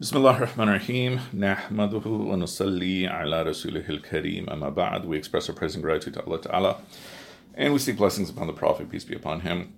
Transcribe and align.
بسم 0.00 0.16
الله 0.16 0.36
الرحمن 0.36 0.68
الرحيم 0.68 1.20
نحمده 1.34 2.06
ونصلي 2.10 3.06
على 3.06 3.42
رسوله 3.42 3.84
الكريم 3.88 4.50
أما 4.50 4.68
بعد 4.68 5.04
we 5.06 5.16
express 5.16 5.48
our 5.48 5.54
praise 5.54 5.74
and 5.74 5.82
gratitude 5.82 6.14
to 6.14 6.22
Allah 6.26 6.40
Ta'ala 6.40 6.76
and 7.54 7.72
we 7.72 7.78
seek 7.78 7.96
blessings 7.96 8.28
upon 8.30 8.46
the 8.46 8.52
Prophet 8.52 8.90
peace 8.90 9.04
be 9.04 9.14
upon 9.16 9.40
him 9.40 9.72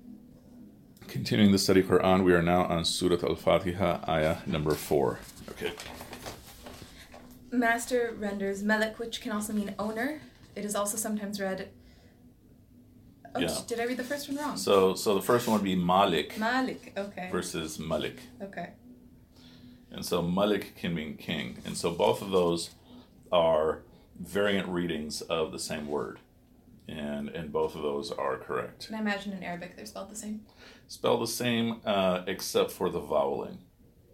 continuing 1.07 1.53
the 1.53 1.59
study 1.59 1.81
of 1.81 1.87
Quran 1.87 2.25
we 2.25 2.33
are 2.33 2.43
now 2.43 2.65
on 2.65 2.85
Surah 2.85 3.23
Al-Fatiha 3.23 4.01
ayah 4.09 4.37
number 4.47 4.75
4 4.75 5.19
okay 5.51 5.73
Master 7.51 8.15
renders 8.19 8.63
melik, 8.63 8.99
which 8.99 9.23
can 9.23 9.33
also 9.33 9.55
mean 9.55 9.75
owner. 9.79 10.21
It 10.55 10.67
is 10.67 10.75
also 10.75 10.99
sometimes 10.99 11.41
read. 11.41 11.71
Oh, 13.35 13.41
Yeah. 13.41 13.57
did 13.67 13.81
I 13.81 13.85
read 13.85 13.97
the 13.97 14.05
first 14.05 14.29
one 14.29 14.37
wrong? 14.37 14.57
so 14.59 14.95
so 14.95 15.15
the 15.15 15.23
first 15.23 15.47
one 15.49 15.55
would 15.57 15.65
be 15.65 15.75
Malik 15.75 16.39
Malik. 16.39 16.93
Okay. 17.05 17.29
versus 17.33 17.79
Malik 17.79 18.19
Okay. 18.43 18.69
And 19.94 20.04
so 20.06 20.22
Malik 20.22 20.76
can 20.76 20.96
mean 20.96 21.16
king. 21.16 21.60
And 21.66 21.78
so 21.78 21.92
both 21.92 22.22
of 22.22 22.32
those 22.32 22.72
are 23.32 23.80
variant 24.20 24.68
readings 24.68 25.22
of 25.22 25.52
the 25.52 25.60
same 25.60 25.88
word. 25.88 26.20
And 26.88 27.30
and 27.30 27.52
both 27.54 27.76
of 27.76 27.82
those 27.82 28.12
are 28.12 28.38
correct. 28.38 28.88
And 28.88 28.96
I 28.98 29.00
imagine 29.00 29.32
in 29.32 29.44
Arabic 29.44 29.78
they're 29.78 29.86
spelled 29.86 30.12
the 30.12 30.16
same. 30.16 30.42
Spell 30.88 31.18
the 31.18 31.28
same 31.28 31.80
uh, 31.86 32.24
except 32.28 32.72
for 32.72 32.90
the 32.90 33.00
voweling. 33.00 33.60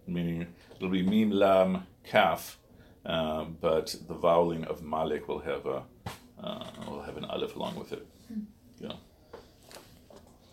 Meaning 0.06 0.48
it'll 0.76 0.90
be 0.90 1.02
mim 1.02 1.32
lam 1.32 1.88
kaf, 2.04 2.60
uh, 3.06 3.46
but 3.46 3.96
the 4.08 4.14
voweling 4.14 4.66
of 4.66 4.84
Malik 4.84 5.28
will 5.28 5.40
have 5.40 5.66
a 5.66 5.84
uh, 6.44 6.66
will 6.88 7.02
have 7.02 7.18
an 7.18 7.26
alif 7.26 7.56
along 7.56 7.76
with 7.76 7.92
it. 7.92 8.06
Yeah. 8.80 8.94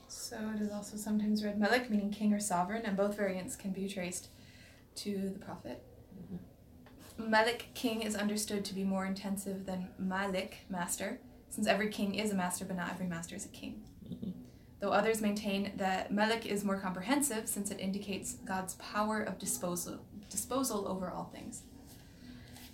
So 0.08 0.36
it 0.54 0.60
is 0.60 0.72
also 0.72 0.96
sometimes 0.96 1.44
read 1.44 1.58
malik, 1.58 1.88
meaning 1.88 2.10
king 2.10 2.32
or 2.32 2.40
sovereign, 2.40 2.82
and 2.84 2.96
both 2.96 3.16
variants 3.16 3.54
can 3.54 3.70
be 3.70 3.88
traced 3.88 4.28
to 4.96 5.30
the 5.30 5.38
Prophet. 5.38 5.82
Mm-hmm. 6.20 7.30
Malik 7.30 7.68
king, 7.74 8.02
is 8.02 8.14
understood 8.14 8.64
to 8.64 8.74
be 8.74 8.84
more 8.84 9.06
intensive 9.06 9.66
than 9.66 9.88
Malik, 9.98 10.58
master, 10.68 11.18
since 11.48 11.66
every 11.66 11.88
king 11.88 12.14
is 12.14 12.32
a 12.32 12.34
master, 12.34 12.64
but 12.64 12.76
not 12.76 12.90
every 12.90 13.06
master 13.06 13.34
is 13.34 13.44
a 13.44 13.48
king. 13.48 13.82
Mm-hmm. 14.08 14.30
Though 14.80 14.90
others 14.90 15.22
maintain 15.22 15.72
that 15.76 16.12
Malik 16.12 16.44
is 16.46 16.64
more 16.64 16.78
comprehensive 16.78 17.48
since 17.48 17.70
it 17.70 17.80
indicates 17.80 18.34
God's 18.44 18.74
power 18.74 19.22
of 19.22 19.38
disposal, 19.38 20.04
disposal 20.28 20.86
over 20.86 21.10
all 21.10 21.30
things. 21.32 21.62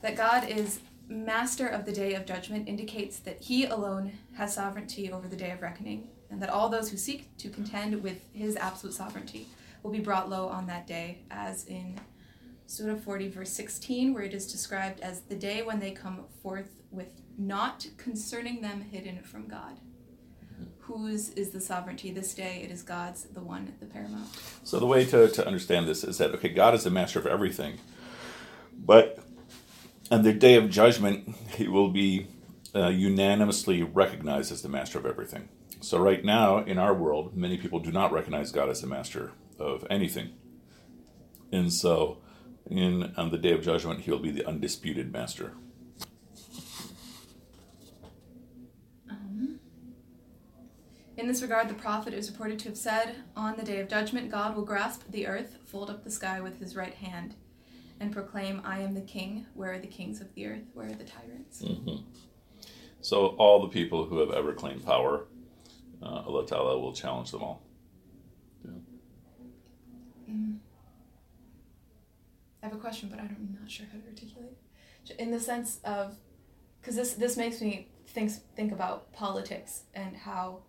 That 0.00 0.16
God 0.16 0.48
is 0.48 0.80
master 1.08 1.68
of 1.68 1.84
the 1.84 1.92
day 1.92 2.14
of 2.14 2.26
judgment 2.26 2.68
indicates 2.68 3.18
that 3.20 3.40
he 3.40 3.66
alone 3.66 4.12
has 4.34 4.54
sovereignty 4.54 5.12
over 5.12 5.28
the 5.28 5.36
day 5.36 5.50
of 5.52 5.62
reckoning, 5.62 6.08
and 6.30 6.42
that 6.42 6.48
all 6.48 6.68
those 6.68 6.90
who 6.90 6.96
seek 6.96 7.36
to 7.36 7.48
contend 7.50 8.02
with 8.02 8.20
his 8.32 8.56
absolute 8.56 8.94
sovereignty 8.94 9.46
will 9.82 9.90
be 9.90 10.00
brought 10.00 10.30
low 10.30 10.48
on 10.48 10.66
that 10.66 10.86
day, 10.86 11.18
as 11.30 11.66
in 11.66 11.98
Surah 12.72 12.96
40, 12.96 13.28
verse 13.28 13.50
16, 13.50 14.14
where 14.14 14.22
it 14.22 14.32
is 14.32 14.50
described 14.50 15.00
as 15.00 15.20
the 15.20 15.34
day 15.34 15.60
when 15.60 15.78
they 15.78 15.90
come 15.90 16.24
forth 16.42 16.80
with 16.90 17.20
naught 17.36 17.86
concerning 17.98 18.62
them 18.62 18.80
hidden 18.80 19.22
from 19.22 19.46
God. 19.46 19.78
Whose 20.78 21.28
is 21.34 21.50
the 21.50 21.60
sovereignty? 21.60 22.12
This 22.12 22.32
day 22.32 22.62
it 22.64 22.70
is 22.70 22.82
God's, 22.82 23.24
the 23.24 23.42
one, 23.42 23.74
the 23.78 23.84
paramount. 23.84 24.26
So 24.64 24.78
the 24.78 24.86
way 24.86 25.04
to, 25.04 25.28
to 25.28 25.46
understand 25.46 25.86
this 25.86 26.02
is 26.02 26.16
that 26.16 26.30
okay, 26.36 26.48
God 26.48 26.72
is 26.72 26.84
the 26.84 26.90
master 26.90 27.18
of 27.18 27.26
everything, 27.26 27.76
but 28.74 29.18
on 30.10 30.22
the 30.22 30.32
day 30.32 30.54
of 30.54 30.70
judgment, 30.70 31.28
He 31.50 31.68
will 31.68 31.90
be 31.90 32.28
uh, 32.74 32.88
unanimously 32.88 33.82
recognized 33.82 34.50
as 34.50 34.62
the 34.62 34.70
master 34.70 34.98
of 34.98 35.04
everything. 35.04 35.50
So 35.82 35.98
right 35.98 36.24
now 36.24 36.64
in 36.64 36.78
our 36.78 36.94
world, 36.94 37.36
many 37.36 37.58
people 37.58 37.80
do 37.80 37.92
not 37.92 38.12
recognize 38.12 38.50
God 38.50 38.70
as 38.70 38.80
the 38.80 38.86
master 38.86 39.32
of 39.58 39.86
anything, 39.90 40.30
and 41.52 41.70
so 41.70 42.22
in 42.70 43.12
on 43.16 43.30
the 43.30 43.38
day 43.38 43.52
of 43.52 43.62
judgment, 43.62 44.00
He 44.00 44.10
will 44.10 44.18
be 44.18 44.30
the 44.30 44.46
undisputed 44.46 45.12
master. 45.12 45.52
In 51.22 51.28
this 51.28 51.42
regard, 51.42 51.68
the 51.68 51.74
prophet 51.74 52.14
is 52.14 52.30
reported 52.30 52.58
to 52.60 52.70
have 52.70 52.76
said, 52.76 53.16
On 53.36 53.54
the 53.56 53.62
day 53.62 53.80
of 53.80 53.88
judgment, 53.88 54.30
God 54.30 54.56
will 54.56 54.64
grasp 54.64 55.02
the 55.10 55.26
earth, 55.26 55.58
fold 55.66 55.90
up 55.90 56.02
the 56.02 56.10
sky 56.10 56.40
with 56.40 56.58
his 56.58 56.74
right 56.74 56.94
hand, 56.94 57.36
and 58.00 58.10
proclaim, 58.10 58.62
I 58.64 58.80
am 58.80 58.94
the 58.94 59.02
king. 59.02 59.46
Where 59.54 59.72
are 59.74 59.78
the 59.78 59.86
kings 59.86 60.20
of 60.20 60.34
the 60.34 60.46
earth? 60.46 60.62
Where 60.72 60.86
are 60.88 60.94
the 60.94 61.04
tyrants? 61.04 61.62
So 63.02 63.26
all 63.38 63.60
the 63.62 63.68
people 63.68 64.04
who 64.06 64.18
have 64.18 64.30
ever 64.32 64.52
claimed 64.52 64.84
power, 64.84 65.26
uh, 66.02 66.22
Allah 66.26 66.46
Ta'ala 66.46 66.78
will 66.78 66.92
challenge 66.92 67.30
them 67.30 67.42
all. 67.42 67.62
I 72.62 72.66
have 72.66 72.74
a 72.74 72.78
question, 72.78 73.08
but 73.08 73.18
I'm 73.18 73.58
not 73.60 73.70
sure 73.70 73.86
how 73.92 73.98
to 73.98 74.06
articulate. 74.06 74.52
it. 75.08 75.16
In 75.18 75.30
the 75.30 75.40
sense 75.40 75.80
of, 75.84 76.16
because 76.80 76.96
this 76.96 77.14
this 77.14 77.36
makes 77.36 77.60
me 77.60 77.88
think 78.06 78.32
think 78.54 78.72
about 78.72 79.12
politics 79.12 79.82
and 79.94 80.16
how, 80.16 80.60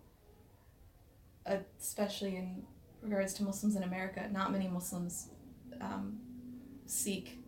uh, 1.46 1.58
especially 1.80 2.36
in 2.36 2.64
regards 3.02 3.34
to 3.34 3.44
Muslims 3.44 3.76
in 3.76 3.82
America, 3.84 4.28
not 4.32 4.50
many 4.50 4.66
Muslims 4.66 5.28
um, 5.80 6.18
seek 6.86 7.38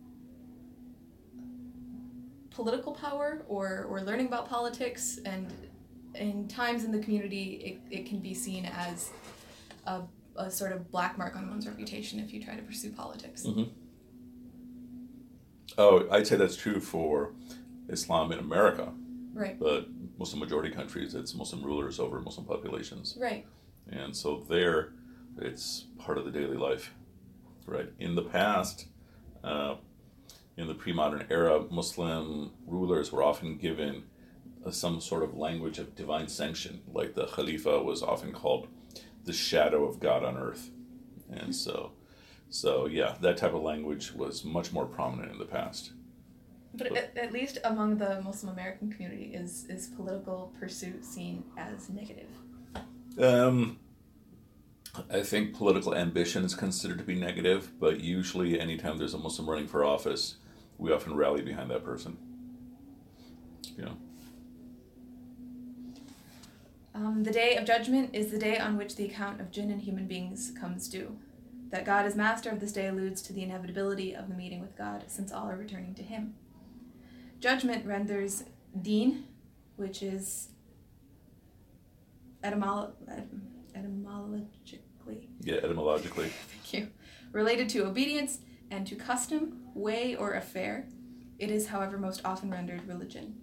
political 2.51 2.93
power 2.93 3.43
or 3.47 3.85
or 3.89 4.01
learning 4.01 4.27
about 4.27 4.47
politics, 4.47 5.19
and 5.25 5.51
in 6.15 6.47
times 6.47 6.83
in 6.83 6.91
the 6.91 6.99
community, 6.99 7.79
it, 7.89 7.99
it 7.99 8.05
can 8.05 8.19
be 8.19 8.33
seen 8.33 8.65
as 8.65 9.11
a, 9.85 10.01
a 10.35 10.49
sort 10.49 10.71
of 10.71 10.89
black 10.89 11.17
mark 11.17 11.35
on 11.35 11.49
one's 11.49 11.67
reputation 11.67 12.19
if 12.19 12.33
you 12.33 12.41
try 12.41 12.55
to 12.55 12.61
pursue 12.63 12.91
politics. 12.91 13.45
Oh, 15.77 16.07
I'd 16.09 16.27
say 16.27 16.35
that's 16.35 16.55
true 16.55 16.79
for 16.79 17.33
Islam 17.89 18.31
in 18.31 18.39
America. 18.39 18.91
Right. 19.33 19.59
but 19.59 19.87
Muslim 20.17 20.39
majority 20.39 20.71
countries, 20.71 21.13
it's 21.13 21.35
Muslim 21.35 21.63
rulers 21.63 21.99
over 21.99 22.19
Muslim 22.19 22.47
populations. 22.47 23.15
Right. 23.19 23.45
And 23.87 24.15
so 24.15 24.43
there, 24.49 24.93
it's 25.39 25.85
part 25.99 26.17
of 26.17 26.25
the 26.25 26.31
daily 26.31 26.57
life, 26.57 26.93
right? 27.67 27.89
In 27.99 28.15
the 28.15 28.23
past, 28.23 28.87
uh, 29.43 29.75
in 30.57 30.67
the 30.67 30.73
pre 30.73 30.91
modern 30.91 31.27
era, 31.29 31.63
Muslim 31.69 32.51
rulers 32.65 33.11
were 33.11 33.21
often 33.21 33.57
given 33.57 34.05
uh, 34.65 34.71
some 34.71 34.99
sort 34.99 35.21
of 35.21 35.37
language 35.37 35.77
of 35.77 35.95
divine 35.95 36.27
sanction, 36.27 36.81
like 36.91 37.13
the 37.13 37.27
Khalifa 37.27 37.83
was 37.83 38.01
often 38.01 38.31
called 38.33 38.67
the 39.25 39.33
shadow 39.33 39.85
of 39.85 39.99
God 39.99 40.23
on 40.23 40.35
earth. 40.35 40.71
And 41.29 41.55
so, 41.55 41.91
so 42.49 42.85
yeah, 42.85 43.15
that 43.21 43.37
type 43.37 43.53
of 43.53 43.61
language 43.61 44.13
was 44.13 44.43
much 44.43 44.71
more 44.71 44.85
prominent 44.85 45.31
in 45.31 45.39
the 45.39 45.45
past. 45.45 45.91
But 46.73 46.95
at, 46.95 47.17
at 47.17 47.31
least 47.31 47.57
among 47.63 47.97
the 47.97 48.21
Muslim 48.21 48.53
American 48.53 48.91
community, 48.91 49.31
is 49.33 49.65
is 49.69 49.87
political 49.87 50.53
pursuit 50.59 51.03
seen 51.03 51.43
as 51.57 51.89
negative? 51.89 52.29
Um, 53.19 53.79
I 55.09 55.21
think 55.21 55.55
political 55.55 55.95
ambition 55.95 56.43
is 56.43 56.55
considered 56.55 56.99
to 56.99 57.03
be 57.03 57.15
negative, 57.15 57.71
but 57.79 57.99
usually, 57.99 58.59
anytime 58.59 58.97
there's 58.97 59.13
a 59.13 59.17
Muslim 59.17 59.49
running 59.49 59.67
for 59.67 59.83
office, 59.83 60.35
we 60.77 60.91
often 60.91 61.15
rally 61.15 61.41
behind 61.41 61.71
that 61.71 61.83
person. 61.83 62.17
You 63.75 63.85
know, 63.85 63.97
Um, 66.97 67.23
the 67.23 67.31
day 67.31 67.55
of 67.57 67.65
judgment 67.65 68.09
is 68.13 68.31
the 68.31 68.39
day 68.39 68.57
on 68.57 68.75
which 68.75 68.95
the 68.95 69.05
account 69.05 69.39
of 69.39 69.51
jinn 69.51 69.69
and 69.69 69.79
human 69.79 70.07
beings 70.07 70.51
comes 70.59 70.87
due. 70.87 71.15
That 71.69 71.85
God 71.85 72.05
is 72.05 72.15
master 72.15 72.49
of 72.49 72.59
this 72.59 72.71
day 72.71 72.87
alludes 72.87 73.21
to 73.23 73.33
the 73.33 73.43
inevitability 73.43 74.15
of 74.15 74.29
the 74.29 74.35
meeting 74.35 74.61
with 74.61 74.77
God, 74.77 75.05
since 75.07 75.31
all 75.31 75.49
are 75.49 75.57
returning 75.57 75.93
to 75.95 76.03
Him. 76.03 76.35
Judgment 77.39 77.85
renders 77.85 78.43
deen, 78.81 79.25
which 79.75 80.01
is 80.01 80.49
etymolo- 82.43 82.93
etymologically 83.75 84.87
yeah, 85.41 85.57
etymologically. 85.63 86.27
Thank 86.49 86.73
you. 86.73 86.89
Related 87.31 87.69
to 87.69 87.85
obedience 87.85 88.39
and 88.71 88.85
to 88.87 88.95
custom, 88.95 89.61
way, 89.73 90.15
or 90.15 90.33
affair. 90.33 90.87
It 91.39 91.51
is, 91.51 91.67
however, 91.67 91.97
most 91.97 92.21
often 92.25 92.49
rendered 92.49 92.87
religion. 92.87 93.35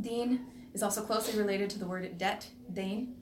Deen 0.00 0.46
is 0.72 0.82
also 0.82 1.02
closely 1.02 1.38
related 1.38 1.68
to 1.70 1.78
the 1.78 1.86
word 1.86 2.16
debt, 2.16 2.48
dain, 2.72 3.14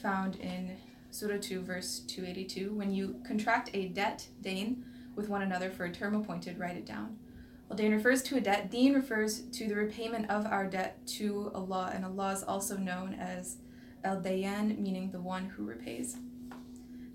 found 0.00 0.36
in 0.36 0.76
Surah 1.18 1.38
2, 1.40 1.62
verse 1.62 2.00
282. 2.06 2.72
When 2.72 2.92
you 2.92 3.20
contract 3.26 3.70
a 3.74 3.88
debt, 3.88 4.28
dain, 4.40 4.84
with 5.16 5.28
one 5.28 5.42
another 5.42 5.68
for 5.68 5.84
a 5.84 5.92
term 5.92 6.14
appointed, 6.14 6.60
write 6.60 6.76
it 6.76 6.86
down. 6.86 7.18
While 7.66 7.76
dain 7.76 7.92
refers 7.92 8.22
to 8.22 8.36
a 8.36 8.40
debt, 8.40 8.70
deen 8.70 8.94
refers 8.94 9.40
to 9.40 9.66
the 9.66 9.74
repayment 9.74 10.30
of 10.30 10.46
our 10.46 10.66
debt 10.66 11.04
to 11.18 11.50
Allah, 11.56 11.90
and 11.92 12.04
Allah 12.04 12.32
is 12.34 12.44
also 12.44 12.76
known 12.76 13.14
as 13.14 13.56
al 14.04 14.20
dayan, 14.20 14.78
meaning 14.78 15.10
the 15.10 15.20
one 15.20 15.46
who 15.46 15.64
repays. 15.64 16.18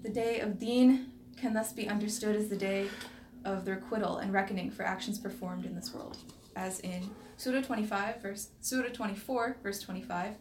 The 0.01 0.09
day 0.09 0.41
of 0.41 0.59
Deen 0.59 1.13
can 1.37 1.53
thus 1.53 1.71
be 1.71 1.87
understood 1.87 2.35
as 2.35 2.49
the 2.49 2.57
day 2.57 2.89
of 3.45 3.63
the 3.63 3.71
requital 3.71 4.17
and 4.17 4.33
reckoning 4.33 4.69
for 4.69 4.83
actions 4.83 5.17
performed 5.17 5.65
in 5.65 5.75
this 5.75 5.93
world, 5.93 6.17
as 6.57 6.81
in 6.81 7.09
Surah 7.37 7.61
25, 7.61 8.21
verse 8.21 8.49
Surah 8.59 8.89
24, 8.89 9.57
verse 9.63 9.79
25. 9.79 10.35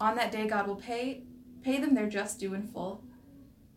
On 0.00 0.16
that 0.16 0.32
day, 0.32 0.48
God 0.48 0.66
will 0.66 0.74
pay 0.74 1.22
pay 1.64 1.78
them 1.80 1.94
their 1.94 2.08
just 2.08 2.38
due 2.38 2.54
in 2.54 2.68
full, 2.68 3.02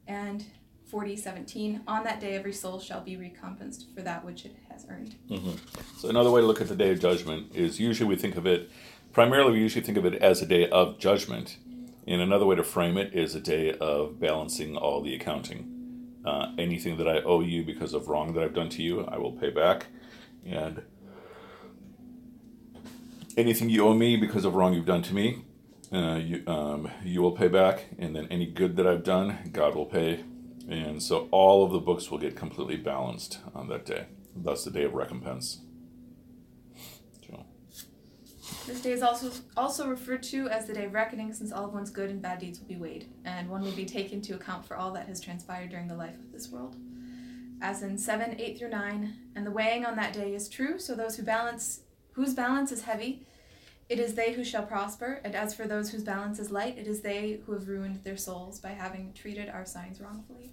and 0.08 0.46
40, 0.92 1.16
17. 1.16 1.82
On 1.88 2.04
that 2.04 2.20
day, 2.20 2.36
every 2.36 2.54
soul 2.54 2.80
shall 2.80 3.02
be 3.02 3.18
recompensed 3.18 3.88
for 3.96 4.02
that 4.02 4.24
which 4.24 4.46
it 4.46 4.56
has 4.70 4.86
earned. 4.90 5.16
hmm 5.28 5.52
So 5.98 6.10
another 6.10 6.30
way 6.32 6.42
to 6.42 6.48
look 6.48 6.62
at 6.62 6.68
the 6.68 6.76
day 6.76 6.92
of 6.92 7.00
judgment 7.00 7.56
is 7.56 7.80
usually 7.80 8.08
we 8.08 8.16
think 8.16 8.38
of 8.38 8.46
it 8.46 8.70
primarily 9.18 9.54
we 9.54 9.60
usually 9.60 9.84
think 9.84 9.98
of 9.98 10.06
it 10.06 10.14
as 10.22 10.44
a 10.44 10.46
day 10.46 10.70
of 10.70 11.00
judgment. 11.00 11.58
And 12.06 12.22
another 12.22 12.46
way 12.46 12.56
to 12.56 12.64
frame 12.64 13.00
it 13.00 13.16
is 13.16 13.34
a 13.34 13.40
day 13.40 13.74
of 13.80 14.20
balancing 14.20 14.78
all 14.78 15.02
the 15.02 15.16
accounting. 15.16 16.20
Uh, 16.24 16.54
anything 16.60 16.98
that 16.98 17.08
I 17.08 17.22
owe 17.22 17.42
you 17.42 17.64
because 17.64 17.96
of 17.96 18.10
wrong 18.10 18.34
that 18.34 18.44
I've 18.44 18.54
done 18.54 18.70
to 18.70 18.84
you, 18.84 19.06
I 19.06 19.18
will 19.18 19.32
pay 19.32 19.50
back. 19.50 19.88
And 20.46 20.84
anything 23.36 23.72
you 23.72 23.88
owe 23.88 23.96
me 23.96 24.18
because 24.18 24.46
of 24.46 24.54
wrong 24.54 24.76
you've 24.76 24.86
done 24.86 25.02
to 25.02 25.16
me, 25.16 25.46
uh, 25.92 26.16
you, 26.16 26.44
um, 26.48 26.90
you 27.04 27.22
will 27.22 27.32
pay 27.32 27.48
back. 27.48 27.86
And 27.98 28.16
then 28.16 28.28
any 28.30 28.46
good 28.46 28.76
that 28.78 28.88
I've 28.88 29.04
done, 29.04 29.50
God 29.52 29.76
will 29.76 29.86
pay. 29.86 30.24
And 30.70 31.02
so 31.02 31.30
all 31.32 31.64
of 31.66 31.72
the 31.72 31.80
books 31.80 32.12
will 32.12 32.18
get 32.18 32.36
completely 32.36 32.76
balanced 32.76 33.40
on 33.56 33.70
that 33.70 33.86
day. 33.86 34.08
Thus, 34.36 34.66
the 34.66 34.72
day 34.72 34.84
of 34.84 34.94
recompense. 34.94 35.62
So, 37.26 37.46
This 38.68 38.82
day 38.82 38.92
is 38.92 39.02
also 39.02 39.32
also 39.56 39.88
referred 39.88 40.24
to 40.24 40.48
as 40.50 40.68
the 40.68 40.74
day 40.74 40.86
of 40.86 40.94
reckoning, 40.94 41.34
since 41.34 41.52
all 41.52 41.66
of 41.66 41.74
one's 41.74 41.90
good 41.90 42.10
and 42.10 42.22
bad 42.22 42.40
deeds 42.40 42.60
will 42.60 42.68
be 42.68 42.76
weighed, 42.76 43.08
and 43.26 43.50
one 43.50 43.62
will 43.62 43.72
be 43.72 43.86
taken 43.86 44.22
to 44.24 44.34
account 44.34 44.66
for 44.66 44.78
all 44.78 44.92
that 44.92 45.08
has 45.08 45.22
transpired 45.22 45.70
during 45.70 45.88
the 45.88 45.96
life 45.96 46.16
of 46.16 46.32
this 46.32 46.50
world. 46.50 46.76
As 47.62 47.82
in 47.82 47.98
seven, 47.98 48.36
eight 48.40 48.60
through 48.60 48.70
nine, 48.70 49.16
and 49.36 49.46
the 49.46 49.52
weighing 49.52 49.86
on 49.86 49.96
that 49.96 50.14
day 50.14 50.36
is 50.36 50.48
true. 50.48 50.78
So 50.78 50.94
those 50.94 51.16
who 51.16 51.24
balance, 51.24 51.82
whose 52.12 52.34
balance 52.34 52.72
is 52.72 52.84
heavy, 52.84 53.26
it 53.90 54.00
is 54.00 54.16
they 54.16 54.34
who 54.34 54.44
shall 54.44 54.64
prosper. 54.64 55.22
And 55.24 55.36
as 55.36 55.54
for 55.54 55.66
those 55.66 55.92
whose 55.92 56.04
balance 56.04 56.40
is 56.40 56.52
light, 56.52 56.78
it 56.78 56.88
is 56.88 57.02
they 57.02 57.40
who 57.46 57.54
have 57.54 57.68
ruined 57.68 58.04
their 58.04 58.18
souls 58.18 58.60
by 58.60 58.70
having 58.70 59.14
treated 59.14 59.50
our 59.50 59.66
signs 59.66 60.02
wrongfully. 60.02 60.52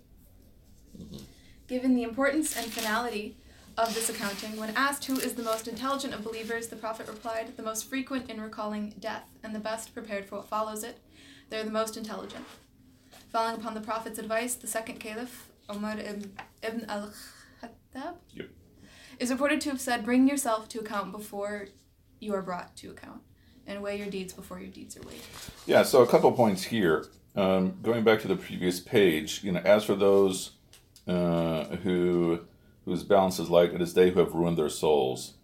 Mm-hmm. 0.96 1.24
Given 1.66 1.94
the 1.94 2.02
importance 2.02 2.56
and 2.56 2.66
finality 2.66 3.36
of 3.76 3.92
this 3.94 4.08
accounting, 4.08 4.56
when 4.56 4.70
asked 4.76 5.06
who 5.06 5.18
is 5.18 5.34
the 5.34 5.42
most 5.42 5.66
intelligent 5.66 6.14
of 6.14 6.22
believers, 6.22 6.68
the 6.68 6.76
prophet 6.76 7.08
replied, 7.08 7.56
The 7.56 7.62
most 7.62 7.88
frequent 7.88 8.30
in 8.30 8.40
recalling 8.40 8.94
death, 9.00 9.24
and 9.42 9.54
the 9.54 9.58
best 9.60 9.94
prepared 9.94 10.26
for 10.26 10.36
what 10.36 10.48
follows 10.48 10.84
it. 10.84 11.00
They're 11.50 11.64
the 11.64 11.70
most 11.70 11.96
intelligent. 11.96 12.44
Following 13.30 13.56
upon 13.56 13.74
the 13.74 13.80
prophet's 13.80 14.18
advice, 14.18 14.54
the 14.54 14.68
second 14.68 15.00
caliph, 15.00 15.48
Omar 15.68 15.98
ibn, 15.98 16.32
ibn 16.62 16.84
al 16.88 17.12
Khattab, 17.60 18.14
Yep. 18.34 18.48
is 19.18 19.30
reported 19.30 19.60
to 19.62 19.70
have 19.70 19.80
said, 19.80 20.04
Bring 20.04 20.28
yourself 20.28 20.68
to 20.68 20.80
account 20.80 21.10
before 21.10 21.66
you 22.24 22.34
are 22.34 22.42
brought 22.42 22.74
to 22.76 22.90
account, 22.90 23.20
and 23.66 23.82
weigh 23.82 23.98
your 23.98 24.08
deeds 24.08 24.32
before 24.32 24.58
your 24.58 24.70
deeds 24.70 24.96
are 24.96 25.02
weighed. 25.02 25.20
yeah, 25.66 25.82
so 25.82 26.02
a 26.02 26.06
couple 26.06 26.32
points 26.32 26.64
here. 26.64 27.06
Um, 27.36 27.78
going 27.82 28.04
back 28.04 28.20
to 28.20 28.28
the 28.28 28.36
previous 28.36 28.80
page, 28.80 29.42
you 29.42 29.52
know, 29.52 29.60
as 29.60 29.84
for 29.84 29.94
those 29.94 30.52
uh, 31.06 31.64
who 31.82 32.40
whose 32.84 33.02
balance 33.02 33.38
is 33.38 33.50
light, 33.50 33.72
it 33.72 33.80
is 33.80 33.94
they 33.94 34.10
who 34.10 34.20
have 34.20 34.34
ruined 34.34 34.58
their 34.58 34.68
souls. 34.68 35.34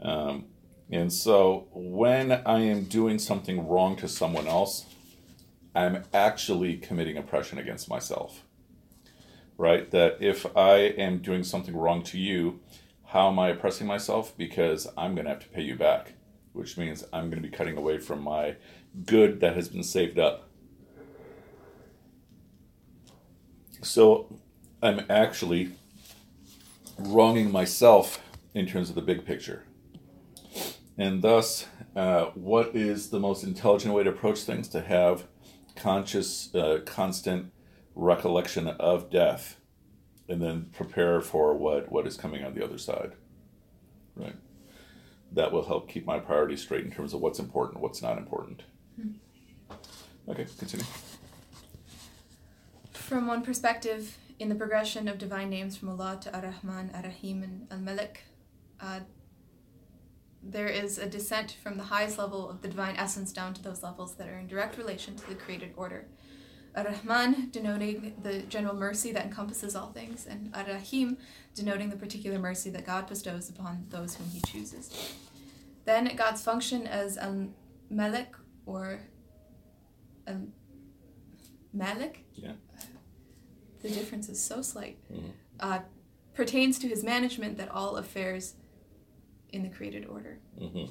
Um, 0.00 0.46
and 0.90 1.12
so 1.12 1.68
when 1.72 2.32
I 2.32 2.60
am 2.60 2.84
doing 2.84 3.18
something 3.18 3.68
wrong 3.68 3.96
to 3.96 4.08
someone 4.08 4.46
else, 4.46 4.86
I'm 5.74 6.04
actually 6.12 6.78
committing 6.78 7.16
oppression 7.16 7.58
against 7.58 7.88
myself. 7.88 8.44
Right? 9.56 9.90
That 9.90 10.16
if 10.20 10.46
I 10.56 10.78
am 10.78 11.18
doing 11.18 11.44
something 11.44 11.76
wrong 11.76 12.02
to 12.04 12.18
you, 12.18 12.60
how 13.10 13.28
am 13.28 13.40
I 13.40 13.48
oppressing 13.48 13.88
myself? 13.88 14.36
Because 14.36 14.86
I'm 14.96 15.16
going 15.16 15.24
to 15.24 15.30
have 15.30 15.40
to 15.40 15.48
pay 15.48 15.62
you 15.62 15.74
back, 15.74 16.12
which 16.52 16.78
means 16.78 17.02
I'm 17.12 17.28
going 17.28 17.42
to 17.42 17.48
be 17.48 17.54
cutting 17.54 17.76
away 17.76 17.98
from 17.98 18.22
my 18.22 18.54
good 19.04 19.40
that 19.40 19.56
has 19.56 19.68
been 19.68 19.82
saved 19.82 20.16
up. 20.16 20.48
So 23.82 24.38
I'm 24.80 25.04
actually 25.10 25.72
wronging 26.98 27.50
myself 27.50 28.22
in 28.54 28.66
terms 28.66 28.90
of 28.90 28.94
the 28.94 29.02
big 29.02 29.24
picture. 29.24 29.64
And 30.96 31.20
thus, 31.20 31.66
uh, 31.96 32.26
what 32.34 32.76
is 32.76 33.10
the 33.10 33.18
most 33.18 33.42
intelligent 33.42 33.92
way 33.92 34.04
to 34.04 34.10
approach 34.10 34.40
things? 34.40 34.68
To 34.68 34.82
have 34.82 35.24
conscious, 35.74 36.54
uh, 36.54 36.80
constant 36.84 37.50
recollection 37.96 38.68
of 38.68 39.10
death, 39.10 39.56
and 40.30 40.40
then 40.40 40.70
prepare 40.72 41.20
for 41.20 41.54
what, 41.54 41.90
what 41.90 42.06
is 42.06 42.16
coming 42.16 42.44
on 42.44 42.54
the 42.54 42.64
other 42.64 42.78
side. 42.78 43.12
Right. 44.14 44.36
That 45.32 45.52
will 45.52 45.64
help 45.64 45.88
keep 45.88 46.06
my 46.06 46.18
priorities 46.20 46.62
straight 46.62 46.84
in 46.84 46.92
terms 46.92 47.12
of 47.12 47.20
what's 47.20 47.38
important, 47.38 47.80
what's 47.80 48.00
not 48.00 48.16
important. 48.16 48.62
Okay, 50.28 50.46
continue. 50.58 50.86
From 52.92 53.26
one 53.26 53.42
perspective, 53.42 54.16
in 54.38 54.48
the 54.48 54.54
progression 54.54 55.08
of 55.08 55.18
divine 55.18 55.50
names 55.50 55.76
from 55.76 55.88
Allah 55.88 56.18
to 56.22 56.34
Ar-Rahman, 56.34 56.92
Ar-Rahim, 56.94 57.42
and 57.42 57.66
Al-Malik, 57.70 58.22
uh, 58.80 59.00
there 60.42 60.68
is 60.68 60.98
a 60.98 61.06
descent 61.06 61.56
from 61.62 61.76
the 61.76 61.84
highest 61.84 62.18
level 62.18 62.48
of 62.48 62.62
the 62.62 62.68
divine 62.68 62.96
essence 62.96 63.32
down 63.32 63.52
to 63.54 63.62
those 63.62 63.82
levels 63.82 64.14
that 64.14 64.28
are 64.28 64.38
in 64.38 64.46
direct 64.46 64.78
relation 64.78 65.16
to 65.16 65.28
the 65.28 65.34
created 65.34 65.72
order. 65.76 66.06
Ar-Rahman 66.76 67.50
denoting 67.50 68.14
the 68.22 68.40
general 68.42 68.74
mercy 68.74 69.12
that 69.12 69.24
encompasses 69.26 69.74
all 69.74 69.90
things, 69.92 70.26
and 70.26 70.50
Ar-Rahim 70.54 71.16
denoting 71.54 71.90
the 71.90 71.96
particular 71.96 72.38
mercy 72.38 72.70
that 72.70 72.86
God 72.86 73.08
bestows 73.08 73.48
upon 73.50 73.86
those 73.90 74.14
whom 74.14 74.28
He 74.30 74.40
chooses. 74.40 75.14
Then 75.84 76.14
God's 76.16 76.42
function 76.42 76.86
as 76.86 77.16
Al-Malik 77.18 78.34
or 78.66 79.00
Al-Malik 81.72 82.24
Yeah. 82.34 82.52
the 83.82 83.88
difference 83.88 84.28
is 84.28 84.40
so 84.42 84.62
slight, 84.62 84.98
Mhm. 85.10 85.32
uh, 85.58 85.80
pertains 86.34 86.78
to 86.78 86.86
his 86.88 87.02
management 87.02 87.56
that 87.58 87.68
all 87.70 87.96
affairs 87.96 88.54
in 89.52 89.62
the 89.62 89.68
created 89.68 90.06
order. 90.06 90.38
hmm 90.58 90.84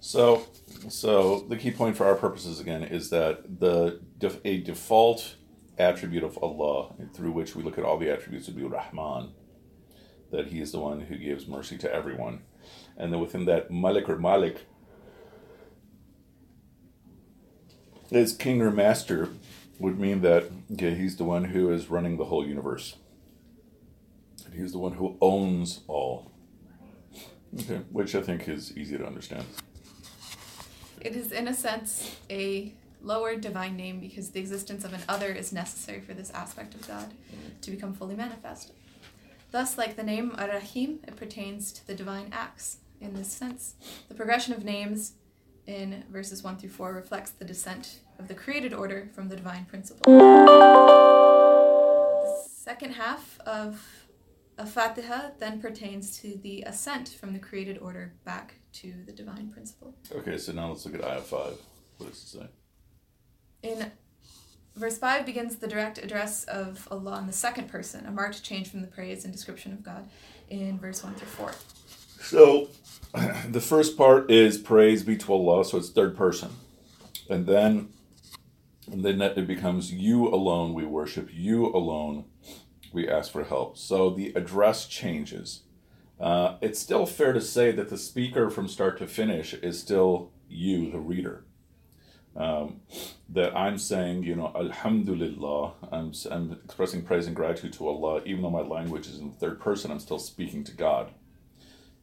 So, 0.00 0.46
so 0.88 1.40
the 1.48 1.56
key 1.56 1.70
point 1.70 1.96
for 1.96 2.06
our 2.06 2.14
purposes 2.14 2.60
again 2.60 2.82
is 2.82 3.10
that 3.10 3.60
the 3.60 4.00
a 4.44 4.58
default 4.58 5.36
attribute 5.78 6.22
of 6.22 6.38
Allah 6.42 6.94
through 7.14 7.32
which 7.32 7.54
we 7.56 7.62
look 7.62 7.78
at 7.78 7.84
all 7.84 7.98
the 7.98 8.10
attributes 8.10 8.46
would 8.46 8.56
be 8.56 8.64
Rahman, 8.64 9.32
that 10.30 10.48
He 10.48 10.60
is 10.60 10.72
the 10.72 10.80
one 10.80 11.02
who 11.02 11.16
gives 11.16 11.46
mercy 11.46 11.76
to 11.78 11.92
everyone, 11.92 12.42
and 12.96 13.12
then 13.12 13.20
within 13.20 13.44
that 13.46 13.70
Malik 13.70 14.08
or 14.08 14.18
Malik 14.18 14.66
is 18.10 18.32
king 18.32 18.60
or 18.60 18.70
master 18.70 19.28
would 19.78 19.98
mean 19.98 20.20
that 20.22 20.50
He's 20.78 21.16
the 21.16 21.24
one 21.24 21.44
who 21.46 21.70
is 21.70 21.88
running 21.90 22.16
the 22.16 22.26
whole 22.26 22.46
universe, 22.46 22.96
and 24.44 24.54
He's 24.54 24.72
the 24.72 24.78
one 24.78 24.92
who 24.92 25.16
owns 25.20 25.80
all. 25.88 26.32
Okay, 27.58 27.80
which 27.90 28.14
I 28.14 28.22
think 28.22 28.48
is 28.48 28.76
easy 28.76 28.96
to 28.96 29.04
understand. 29.04 29.44
It 31.00 31.16
is, 31.16 31.32
in 31.32 31.48
a 31.48 31.54
sense, 31.54 32.14
a 32.28 32.74
lower 33.02 33.34
divine 33.34 33.74
name 33.76 34.00
because 34.00 34.30
the 34.30 34.40
existence 34.40 34.84
of 34.84 34.92
an 34.92 35.00
other 35.08 35.32
is 35.32 35.50
necessary 35.52 36.00
for 36.00 36.12
this 36.12 36.30
aspect 36.32 36.74
of 36.74 36.86
God 36.86 37.14
to 37.62 37.70
become 37.70 37.94
fully 37.94 38.14
manifest. 38.14 38.72
Thus, 39.50 39.78
like 39.78 39.96
the 39.96 40.02
name 40.02 40.34
Ar-Rahim, 40.36 41.00
it 41.08 41.16
pertains 41.16 41.72
to 41.72 41.86
the 41.86 41.94
divine 41.94 42.28
acts. 42.32 42.76
In 43.00 43.14
this 43.14 43.32
sense, 43.32 43.76
the 44.08 44.14
progression 44.14 44.52
of 44.52 44.62
names 44.62 45.14
in 45.66 46.04
verses 46.10 46.42
1 46.42 46.58
through 46.58 46.68
4 46.68 46.92
reflects 46.92 47.30
the 47.30 47.46
descent 47.46 48.00
of 48.18 48.28
the 48.28 48.34
created 48.34 48.74
order 48.74 49.08
from 49.14 49.30
the 49.30 49.36
divine 49.36 49.64
principle. 49.64 50.12
The 50.12 50.40
second 52.46 52.92
half 52.92 53.40
of 53.46 53.99
a 54.60 54.66
Fatiha 54.66 55.30
then 55.38 55.58
pertains 55.58 56.18
to 56.18 56.38
the 56.42 56.62
ascent 56.66 57.08
from 57.08 57.32
the 57.32 57.38
created 57.38 57.78
order 57.78 58.12
back 58.24 58.56
to 58.74 58.92
the 59.06 59.12
divine 59.12 59.48
principle. 59.50 59.94
Okay, 60.14 60.36
so 60.36 60.52
now 60.52 60.68
let's 60.68 60.84
look 60.84 60.94
at 60.94 61.02
ayah 61.02 61.20
5. 61.20 61.56
What 61.96 62.10
does 62.10 62.22
it 62.22 62.38
say? 62.38 62.46
In 63.62 63.90
verse 64.76 64.98
5 64.98 65.24
begins 65.24 65.56
the 65.56 65.66
direct 65.66 65.96
address 65.96 66.44
of 66.44 66.86
Allah 66.90 67.18
in 67.20 67.26
the 67.26 67.32
second 67.32 67.68
person, 67.68 68.04
a 68.04 68.10
marked 68.10 68.42
change 68.42 68.70
from 68.70 68.82
the 68.82 68.86
praise 68.86 69.24
and 69.24 69.32
description 69.32 69.72
of 69.72 69.82
God 69.82 70.08
in 70.50 70.78
verse 70.78 71.02
1 71.02 71.14
through 71.14 71.28
4. 71.28 71.52
So, 72.20 72.68
the 73.48 73.62
first 73.62 73.96
part 73.96 74.30
is 74.30 74.58
praise 74.58 75.02
be 75.02 75.16
to 75.16 75.32
Allah, 75.32 75.64
so 75.64 75.78
it's 75.78 75.88
third 75.88 76.14
person. 76.14 76.50
And 77.30 77.46
then, 77.46 77.88
and 78.92 79.02
then 79.02 79.22
it 79.22 79.46
becomes 79.46 79.90
you 79.90 80.28
alone 80.28 80.74
we 80.74 80.84
worship, 80.84 81.30
you 81.32 81.66
alone 81.66 82.26
we 82.92 83.08
ask 83.08 83.32
for 83.32 83.44
help. 83.44 83.76
So 83.76 84.10
the 84.10 84.32
address 84.34 84.86
changes. 84.86 85.62
Uh, 86.18 86.56
it's 86.60 86.78
still 86.78 87.06
fair 87.06 87.32
to 87.32 87.40
say 87.40 87.72
that 87.72 87.88
the 87.88 87.96
speaker 87.96 88.50
from 88.50 88.68
start 88.68 88.98
to 88.98 89.06
finish 89.06 89.54
is 89.54 89.80
still 89.80 90.30
you, 90.48 90.90
the 90.90 90.98
reader. 90.98 91.44
Um, 92.36 92.80
that 93.28 93.56
I'm 93.56 93.78
saying, 93.78 94.22
you 94.22 94.36
know, 94.36 94.52
Alhamdulillah, 94.54 95.72
I'm, 95.90 96.12
I'm 96.30 96.52
expressing 96.64 97.02
praise 97.02 97.26
and 97.26 97.34
gratitude 97.34 97.72
to 97.74 97.88
Allah, 97.88 98.22
even 98.24 98.42
though 98.42 98.50
my 98.50 98.60
language 98.60 99.08
is 99.08 99.18
in 99.18 99.30
the 99.30 99.36
third 99.36 99.60
person, 99.60 99.90
I'm 99.90 99.98
still 99.98 100.18
speaking 100.18 100.62
to 100.64 100.72
God. 100.72 101.10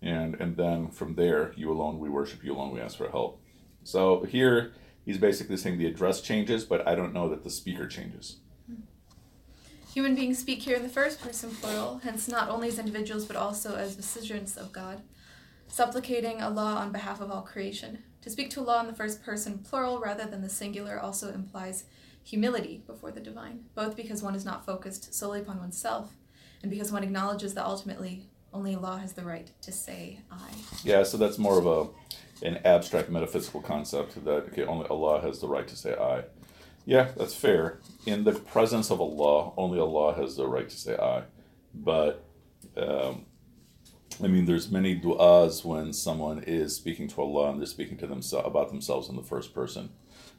And, 0.01 0.35
and 0.35 0.57
then 0.57 0.89
from 0.89 1.15
there, 1.15 1.53
you 1.55 1.71
alone 1.71 1.99
we 1.99 2.09
worship, 2.09 2.43
you 2.43 2.53
alone 2.53 2.73
we 2.73 2.81
ask 2.81 2.97
for 2.97 3.09
help. 3.09 3.41
So 3.83 4.23
here, 4.23 4.73
he's 5.05 5.17
basically 5.17 5.57
saying 5.57 5.77
the 5.77 5.87
address 5.87 6.21
changes, 6.21 6.65
but 6.65 6.85
I 6.87 6.93
don't 6.93 7.13
know 7.13 7.29
that 7.29 7.43
the 7.43 7.49
speaker 7.49 7.87
changes. 7.87 8.37
Human 9.97 10.13
beings 10.13 10.37
speak 10.37 10.61
here 10.61 10.75
in 10.75 10.83
the 10.83 10.89
first 10.89 11.19
person 11.19 11.49
plural, 11.49 11.99
hence 12.03 12.27
not 12.27 12.49
only 12.51 12.67
as 12.67 12.77
individuals 12.77 13.25
but 13.25 13.35
also 13.35 13.77
as 13.77 13.95
vicegerents 13.95 14.55
of 14.55 14.71
God, 14.71 15.01
supplicating 15.67 16.39
Allah 16.39 16.75
on 16.75 16.91
behalf 16.91 17.19
of 17.19 17.31
all 17.31 17.41
creation. 17.41 18.03
To 18.21 18.29
speak 18.29 18.51
to 18.51 18.59
Allah 18.59 18.81
in 18.81 18.85
the 18.85 18.93
first 18.93 19.23
person 19.23 19.57
plural 19.57 19.99
rather 19.99 20.27
than 20.27 20.43
the 20.43 20.49
singular 20.49 20.99
also 20.99 21.33
implies 21.33 21.85
humility 22.23 22.83
before 22.85 23.09
the 23.09 23.19
divine, 23.19 23.61
both 23.73 23.95
because 23.95 24.21
one 24.21 24.35
is 24.35 24.45
not 24.45 24.67
focused 24.67 25.15
solely 25.15 25.39
upon 25.39 25.57
oneself 25.57 26.15
and 26.61 26.69
because 26.69 26.91
one 26.91 27.03
acknowledges 27.03 27.55
that 27.55 27.65
ultimately 27.65 28.27
only 28.53 28.75
Allah 28.75 28.99
has 28.99 29.13
the 29.13 29.23
right 29.23 29.49
to 29.63 29.71
say 29.71 30.19
I. 30.29 30.51
Yeah, 30.83 31.01
so 31.01 31.17
that's 31.17 31.39
more 31.39 31.57
of 31.57 31.65
a 31.65 32.45
an 32.45 32.59
abstract 32.65 33.09
metaphysical 33.09 33.61
concept 33.61 34.23
that 34.25 34.49
okay, 34.49 34.63
only 34.63 34.85
Allah 34.89 35.21
has 35.21 35.39
the 35.39 35.47
right 35.47 35.67
to 35.67 35.75
say 35.75 35.95
I. 35.95 36.25
Yeah, 36.87 37.09
that's 37.17 37.35
fair. 37.35 37.79
In 38.05 38.23
the 38.23 38.31
presence 38.31 38.89
of 38.89 39.01
Allah, 39.01 39.51
only 39.57 39.77
Allah 39.77 40.15
has 40.15 40.37
the 40.37 40.47
right 40.47 40.69
to 40.69 40.75
say 40.77 40.95
I. 40.95 41.23
But 41.73 42.23
um, 42.77 43.25
I 44.23 44.27
mean, 44.27 44.45
there's 44.45 44.71
many 44.71 44.97
du'as 44.97 45.65
when 45.65 45.91
someone 45.91 46.41
is 46.43 46.77
speaking 46.77 47.09
to 47.09 47.21
Allah 47.21 47.51
and 47.51 47.59
they're 47.59 47.67
speaking 47.67 47.97
to 47.97 48.07
themselves 48.07 48.47
about 48.47 48.69
themselves 48.69 49.09
in 49.09 49.17
the 49.17 49.21
first 49.21 49.53
person. 49.53 49.89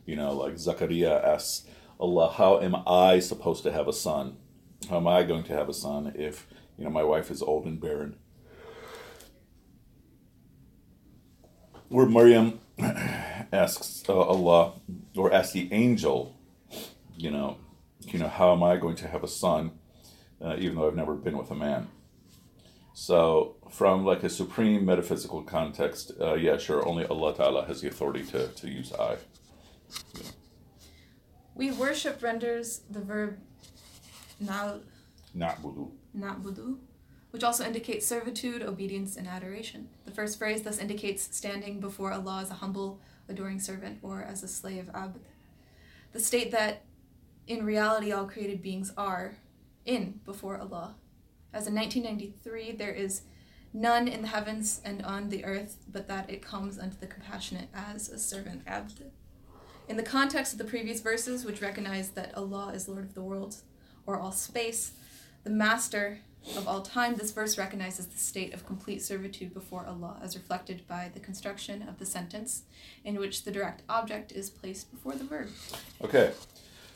You 0.07 0.17
know, 0.17 0.33
like 0.33 0.55
Zakaria 0.55 1.23
asks 1.23 1.69
Allah, 2.00 2.31
"How 2.31 2.61
am 2.61 2.76
I 2.87 3.19
supposed 3.19 3.62
to 3.64 3.73
have 3.73 3.87
a 3.87 3.93
son? 3.93 4.38
How 4.88 4.97
am 4.97 5.07
I 5.07 5.25
going 5.25 5.45
to 5.45 5.52
have 5.52 5.69
a 5.69 5.75
son 5.75 6.14
if 6.17 6.47
you 6.78 6.85
know 6.85 6.90
my 6.90 7.05
wife 7.05 7.31
is 7.31 7.43
old 7.43 7.67
and 7.67 7.78
barren?" 7.78 8.17
Where 11.90 12.07
Maryam 12.07 12.61
asks 13.52 14.02
uh, 14.09 14.19
Allah 14.19 14.73
or 15.14 15.31
asks 15.31 15.52
the 15.52 15.71
angel, 15.73 16.38
you 17.18 17.30
know, 17.30 17.58
you 18.00 18.18
know, 18.18 18.28
how 18.28 18.52
am 18.52 18.62
I 18.62 18.76
going 18.76 18.96
to 18.96 19.08
have 19.08 19.25
a 19.25 19.28
son, 19.28 19.72
uh, 20.40 20.56
even 20.58 20.76
though 20.76 20.87
I've 20.87 20.94
never 20.96 21.14
been 21.14 21.37
with 21.37 21.50
a 21.50 21.54
man? 21.54 21.88
So, 22.94 23.56
from 23.70 24.04
like 24.04 24.22
a 24.22 24.28
supreme 24.28 24.84
metaphysical 24.84 25.42
context, 25.42 26.12
uh, 26.20 26.34
yeah, 26.34 26.56
sure, 26.56 26.87
only 26.87 27.04
Allah 27.06 27.34
Ta'ala 27.34 27.66
has 27.66 27.80
the 27.80 27.88
authority 27.88 28.25
to, 28.26 28.48
to 28.48 28.68
use 28.68 28.92
I. 28.92 29.16
Yeah. 30.14 30.22
We 31.54 31.70
worship 31.72 32.22
renders 32.22 32.82
the 32.90 33.00
verb 33.00 33.38
na 34.40 34.75
Na'budu. 35.37 35.90
na'budu, 36.16 36.78
which 37.30 37.44
also 37.44 37.64
indicates 37.64 38.06
servitude, 38.06 38.62
obedience, 38.62 39.16
and 39.16 39.26
adoration. 39.26 39.88
The 40.04 40.12
first 40.12 40.38
phrase 40.38 40.62
thus 40.62 40.78
indicates 40.78 41.37
standing 41.37 41.80
before 41.80 42.12
Allah 42.12 42.40
as 42.42 42.50
a 42.50 42.54
humble, 42.54 43.00
adoring 43.28 43.60
servant 43.60 43.98
or 44.02 44.22
as 44.22 44.42
a 44.42 44.48
slave 44.48 44.88
abd. 44.94 45.20
The 46.12 46.20
state 46.20 46.50
that 46.52 46.84
in 47.49 47.64
reality 47.64 48.12
all 48.12 48.26
created 48.26 48.62
beings 48.62 48.93
are 48.97 49.37
in 49.85 50.21
before 50.25 50.59
Allah. 50.59 50.95
As 51.52 51.67
in 51.67 51.75
1993, 51.75 52.73
there 52.73 52.93
is 52.93 53.23
none 53.73 54.07
in 54.07 54.23
the 54.23 54.28
heavens 54.28 54.81
and 54.85 55.02
on 55.02 55.31
the 55.31 55.45
earth, 55.45 55.78
but 55.90 56.07
that 56.09 56.31
it 56.31 56.43
comes 56.43 56.78
unto 56.78 56.99
the 56.99 57.07
compassionate 57.07 57.69
as 57.75 58.09
a 58.11 58.19
servant 58.19 58.62
abd. 58.67 59.02
In 59.88 59.97
the 59.97 60.02
context 60.02 60.52
of 60.52 60.59
the 60.59 60.64
previous 60.64 61.00
verses, 61.00 61.47
which 61.47 61.62
recognize 61.62 62.11
that 62.11 62.37
Allah 62.37 62.73
is 62.75 62.87
Lord 62.87 63.05
of 63.05 63.14
the 63.14 63.23
world 63.23 63.57
or 64.07 64.21
all 64.21 64.33
space, 64.33 64.93
the 65.45 65.50
master 65.50 66.19
of 66.57 66.69
all 66.69 66.83
time, 66.83 67.17
this 67.17 67.33
verse 67.33 67.57
recognizes 67.57 68.07
the 68.07 68.19
state 68.19 68.52
of 68.52 68.67
complete 68.67 69.02
servitude 69.02 69.55
before 69.55 69.87
Allah, 69.87 70.19
as 70.23 70.37
reflected 70.37 70.87
by 70.87 71.11
the 71.12 71.21
construction 71.21 71.83
of 71.88 71.99
the 71.99 72.07
sentence, 72.07 72.64
in 73.05 73.19
which 73.19 73.45
the 73.45 73.50
direct 73.50 73.83
object 73.88 74.33
is 74.33 74.50
placed 74.50 74.90
before 74.90 75.14
the 75.14 75.25
verb. 75.25 75.49
Okay, 76.02 76.33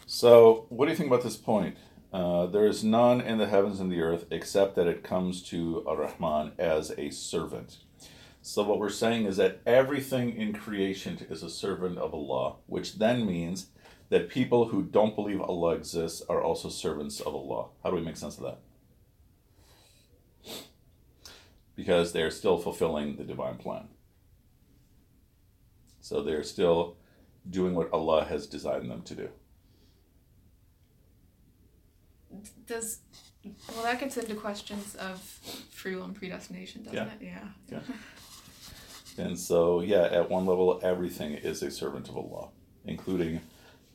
so 0.07 0.67
what 0.69 0.87
do 0.87 0.91
you 0.91 0.97
think 0.97 1.09
about 1.09 1.23
this 1.23 1.37
point? 1.37 1.77
Uh, 2.13 2.45
there 2.47 2.67
is 2.67 2.85
none 2.85 3.21
in 3.21 3.39
the 3.39 3.47
heavens 3.47 3.81
and 3.81 3.91
the 3.91 4.03
earth 4.03 4.27
except 4.31 4.77
that 4.77 4.87
it 4.87 5.03
comes 5.03 5.43
to 5.43 5.83
Ar 5.87 5.97
Rahman 5.97 6.53
as 6.59 6.93
a 6.99 7.11
servant. 7.11 7.79
So, 8.45 8.65
what 8.65 8.81
we're 8.81 8.91
saying 8.91 9.27
is 9.27 9.37
that 9.37 9.61
everything 9.65 10.37
in 10.37 10.53
creation 10.53 11.25
is 11.31 11.45
a 11.45 11.49
servant 11.49 11.97
of 11.99 12.13
Allah, 12.13 12.57
which 12.67 12.97
then 12.99 13.25
means 13.25 13.69
that 14.09 14.29
people 14.29 14.69
who 14.69 14.83
don't 14.83 15.15
believe 15.15 15.41
Allah 15.41 15.75
exists 15.77 16.23
are 16.29 16.43
also 16.43 16.69
servants 16.69 17.21
of 17.21 17.35
Allah. 17.37 17.69
How 17.85 17.91
do 17.91 17.97
we 17.97 18.03
make 18.03 18.17
sense 18.17 18.39
of 18.39 18.43
that? 18.43 18.59
Because 21.77 22.13
they're 22.13 22.33
still 22.33 22.59
fulfilling 22.59 23.17
the 23.17 23.25
divine 23.25 23.57
plan. 23.57 23.89
So, 26.01 26.21
they're 26.21 26.43
still 26.43 26.97
doing 27.49 27.77
what 27.77 27.93
Allah 27.93 28.25
has 28.25 28.49
designed 28.49 28.91
them 28.91 29.03
to 29.03 29.15
do. 29.15 29.29
Does 32.67 33.01
well 33.75 33.83
that 33.83 33.99
gets 34.01 34.17
into 34.17 34.35
questions 34.35 34.95
of 34.97 35.21
free 35.71 35.97
will 35.97 36.05
and 36.05 36.15
predestination, 36.15 36.83
doesn't 36.85 36.97
Yeah. 36.97 37.07
it? 37.07 37.23
Yeah. 37.23 37.49
Yeah. 37.71 37.81
And 39.19 39.39
so, 39.39 39.83
yeah, 39.83 40.05
at 40.05 40.31
one 40.31 40.47
level, 40.47 40.81
everything 40.83 41.33
is 41.35 41.63
a 41.63 41.71
servant 41.71 42.09
of 42.09 42.17
Allah, 42.17 42.49
including 42.87 43.43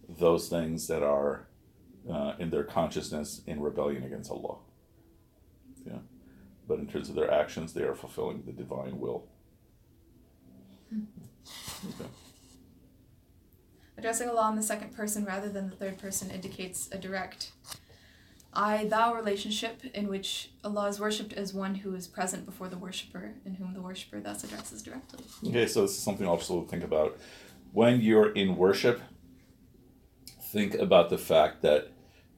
those 0.08 0.48
things 0.48 0.86
that 0.90 1.02
are 1.02 1.48
uh, 2.08 2.34
in 2.38 2.52
their 2.52 2.64
consciousness 2.64 3.42
in 3.48 3.60
rebellion 3.60 4.04
against 4.04 4.30
Allah. 4.30 4.58
Yeah. 5.88 5.94
But 6.68 6.78
in 6.78 6.86
terms 6.86 7.10
of 7.10 7.16
their 7.16 7.32
actions, 7.32 7.74
they 7.74 7.82
are 7.82 7.96
fulfilling 7.96 8.44
the 8.46 8.52
divine 8.52 9.00
will. 9.00 9.26
Okay. 10.94 12.10
Addressing 13.98 14.30
Allah 14.30 14.50
in 14.52 14.56
the 14.56 14.62
second 14.64 14.96
person 14.96 15.26
rather 15.26 15.50
than 15.50 15.70
the 15.72 15.76
third 15.76 15.98
person 15.98 16.30
indicates 16.30 16.90
a 16.92 16.98
direct 17.00 17.54
I 18.58 18.86
thou 18.86 19.14
relationship 19.14 19.84
in 19.94 20.08
which 20.08 20.50
Allah 20.64 20.88
is 20.88 21.00
worshipped 21.00 21.32
as 21.32 21.54
one 21.54 21.76
who 21.76 21.94
is 21.94 22.08
present 22.08 22.44
before 22.44 22.68
the 22.68 22.78
worshipper 22.78 23.36
and 23.46 23.56
whom 23.56 23.76
the 23.76 23.82
worshipper 23.82 24.20
thus 24.20 24.44
addresses 24.44 24.82
directly. 24.82 25.20
Okay, 25.48 25.68
so 25.68 25.84
this 25.84 25.92
is 25.92 26.00
something 26.00 26.26
also 26.26 26.64
to 26.64 26.68
think 26.68 26.84
about. 26.84 27.20
When 27.72 28.02
you're 28.02 28.32
in 28.32 28.58
worship, 28.58 29.00
think 30.42 30.74
about 30.74 31.12
the 31.12 31.20
fact 31.20 31.62
that 31.62 31.92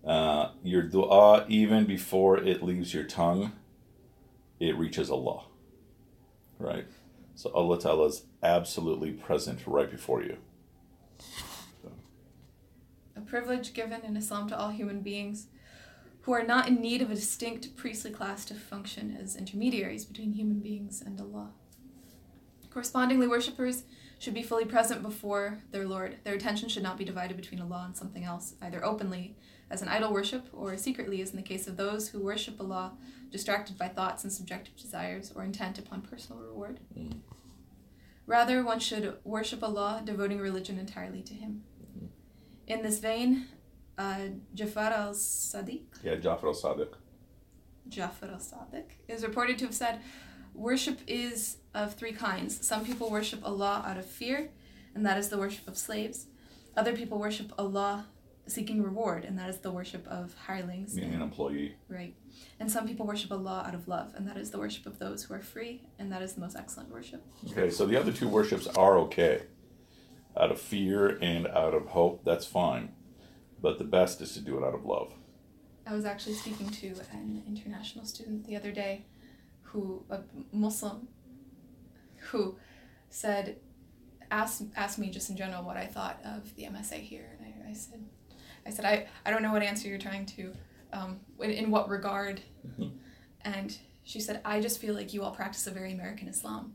uh, 0.06 0.50
your 0.62 0.84
dua, 0.84 1.46
even 1.48 1.86
before 1.86 2.38
it 2.38 2.62
leaves 2.62 2.94
your 2.94 3.06
tongue, 3.06 3.54
it 4.60 4.76
reaches 4.76 5.10
Allah. 5.10 5.46
Right? 6.58 6.86
So 7.36 7.50
Allah 7.54 7.80
Ta'ala 7.80 8.08
is 8.08 8.24
absolutely 8.44 9.12
present 9.12 9.62
right 9.66 9.90
before 9.90 10.22
you. 10.22 10.36
So. 11.82 11.92
A 13.16 13.22
privilege 13.22 13.74
given 13.74 14.02
in 14.02 14.18
Islam 14.18 14.50
to 14.50 14.60
all 14.60 14.72
human 14.72 15.00
beings 15.00 15.48
who 16.22 16.34
are 16.34 16.44
not 16.44 16.68
in 16.68 16.82
need 16.82 17.02
of 17.02 17.10
a 17.10 17.16
distinct 17.16 17.76
priestly 17.76 18.12
class 18.12 18.46
to 18.46 18.54
function 18.54 19.18
as 19.20 19.36
intermediaries 19.36 20.06
between 20.06 20.34
human 20.34 20.60
beings 20.60 21.02
and 21.02 21.20
Allah. 21.20 21.52
Correspondingly, 22.70 23.28
worshippers 23.28 23.84
should 24.20 24.34
be 24.34 24.44
fully 24.44 24.66
present 24.66 25.02
before 25.02 25.60
their 25.72 25.88
Lord. 25.88 26.18
Their 26.24 26.36
attention 26.36 26.70
should 26.70 26.84
not 26.84 26.98
be 26.98 27.06
divided 27.06 27.38
between 27.38 27.62
Allah 27.62 27.84
and 27.86 27.96
something 27.96 28.24
else, 28.24 28.56
either 28.62 28.86
openly 28.86 29.38
as 29.72 29.82
an 29.82 29.88
idol 29.88 30.12
worship 30.12 30.48
or 30.52 30.76
secretly, 30.78 31.22
as 31.22 31.32
in 31.32 31.38
the 31.38 31.42
case 31.42 31.68
of 31.68 31.78
those 31.78 32.10
who 32.10 32.24
worship 32.24 32.60
Allah, 32.60 32.94
distracted 33.32 33.78
by 33.78 33.88
thoughts 33.88 34.24
and 34.24 34.34
subjective 34.34 34.76
desires 34.76 35.32
or 35.36 35.44
intent 35.44 35.80
upon 35.80 36.02
personal 36.02 36.42
reward. 36.42 36.80
Mm. 36.98 37.20
Rather, 38.26 38.64
one 38.64 38.80
should 38.80 39.16
worship 39.24 39.64
Allah, 39.64 40.02
devoting 40.04 40.40
religion 40.40 40.78
entirely 40.78 41.22
to 41.24 41.34
Him. 41.34 41.64
In 42.68 42.84
this 42.84 43.00
vein, 43.00 43.48
uh, 44.00 44.30
Jafar 44.56 44.92
al 44.94 45.14
Sadiq 45.14 45.84
Yeah, 46.04 46.16
Jafar 46.16 46.50
al 46.50 46.56
Sadiq. 46.56 46.94
Jafar 47.88 48.30
al 48.30 48.38
Sadiq 48.38 48.86
is 49.08 49.24
reported 49.24 49.58
to 49.60 49.66
have 49.66 49.76
said, 49.76 50.00
Worship 50.56 51.00
is 51.06 51.58
of 51.76 51.94
three 51.94 52.14
kinds. 52.14 52.66
Some 52.66 52.86
people 52.86 53.12
worship 53.12 53.42
Allah 53.46 53.84
out 53.86 53.98
of 53.98 54.06
fear, 54.06 54.50
and 54.96 55.06
that 55.06 55.18
is 55.18 55.30
the 55.30 55.38
worship 55.38 55.68
of 55.68 55.78
slaves. 55.78 56.26
Other 56.76 56.96
people 56.96 57.20
worship 57.20 57.52
Allah 57.58 58.08
seeking 58.48 58.82
reward, 58.82 59.26
and 59.26 59.38
that 59.38 59.50
is 59.50 59.60
the 59.60 59.72
worship 59.72 60.08
of 60.08 60.34
hirelings. 60.48 60.96
Meaning 60.96 61.16
an 61.16 61.22
employee. 61.22 61.76
Right. 61.88 62.16
And 62.60 62.72
some 62.72 62.88
people 62.88 63.06
worship 63.06 63.32
Allah 63.32 63.64
out 63.68 63.76
of 63.76 63.88
love, 63.88 64.14
and 64.16 64.28
that 64.28 64.38
is 64.38 64.50
the 64.50 64.58
worship 64.58 64.86
of 64.86 64.98
those 64.98 65.24
who 65.24 65.34
are 65.34 65.42
free, 65.42 65.84
and 66.00 66.12
that 66.12 66.22
is 66.22 66.34
the 66.34 66.42
most 66.42 66.56
excellent 66.56 66.90
worship. 66.90 67.24
Okay, 67.52 67.70
so 67.70 67.86
the 67.86 67.98
other 67.98 68.12
two 68.12 68.28
worships 68.28 68.66
are 68.68 68.98
okay. 69.00 69.44
Out 70.38 70.52
of 70.52 70.60
fear 70.60 71.18
and 71.22 71.48
out 71.48 71.74
of 71.74 71.88
hope, 71.88 72.24
that's 72.24 72.46
fine. 72.46 72.94
But 73.62 73.78
the 73.78 73.84
best 73.84 74.22
is 74.22 74.34
to 74.34 74.42
do 74.42 74.58
it 74.58 74.64
out 74.64 74.74
of 74.74 74.86
love. 74.86 75.14
I 75.86 75.94
was 75.94 76.06
actually 76.06 76.36
speaking 76.36 76.70
to 76.70 76.96
an 77.12 77.44
international 77.48 78.06
student 78.06 78.46
the 78.46 78.56
other 78.56 78.72
day 78.72 79.06
who, 79.64 80.04
a 80.10 80.20
Muslim, 80.52 81.08
who 82.18 82.58
said, 83.10 83.58
asked, 84.32 84.64
asked 84.76 85.00
me 85.00 85.10
just 85.10 85.30
in 85.30 85.38
general 85.38 85.64
what 85.64 85.78
I 85.78 85.86
thought 85.86 86.20
of 86.24 86.56
the 86.56 86.64
MSA 86.64 86.96
here. 86.96 87.38
And 87.40 87.48
I, 87.66 87.72
I 87.72 87.74
said, 87.74 88.04
I 88.66 88.70
said, 88.70 88.86
I, 88.86 89.08
I 89.26 89.32
don't 89.32 89.42
know 89.42 89.52
what 89.52 89.64
answer 89.64 89.88
you're 89.88 89.98
trying 89.98 90.26
to, 90.28 90.54
um, 90.94 91.20
in, 91.40 91.52
in 91.52 91.72
what 91.72 91.90
regard. 91.90 92.42
Mhm. 92.68 92.92
And 93.42 93.78
she 94.04 94.20
said, 94.20 94.42
I 94.46 94.60
just 94.60 94.80
feel 94.80 94.94
like 94.94 95.14
you 95.14 95.24
all 95.24 95.32
practice 95.32 95.66
a 95.68 95.72
very 95.72 95.94
American 95.94 96.28
Islam. 96.28 96.74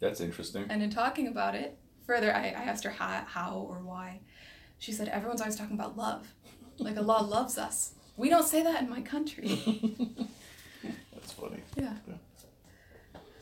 That's 0.00 0.20
interesting. 0.20 0.66
And 0.70 0.82
in 0.82 0.90
talking 0.90 1.26
about 1.26 1.54
it 1.54 1.76
further, 2.06 2.34
I, 2.34 2.48
I 2.48 2.62
asked 2.64 2.84
her 2.84 2.90
how, 2.90 3.24
how 3.26 3.66
or 3.68 3.80
why. 3.82 4.20
She 4.78 4.92
said, 4.92 5.08
everyone's 5.08 5.40
always 5.40 5.56
talking 5.56 5.74
about 5.74 5.96
love. 5.96 6.34
Like 6.78 6.96
Allah 6.96 7.22
loves 7.22 7.58
us. 7.58 7.94
We 8.16 8.28
don't 8.28 8.46
say 8.46 8.62
that 8.62 8.82
in 8.82 8.88
my 8.90 9.00
country. 9.00 9.48
That's 11.12 11.32
funny. 11.32 11.60
yeah. 11.76 11.94
Yeah. 12.06 12.14